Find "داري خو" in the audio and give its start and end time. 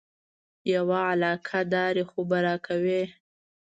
1.73-2.19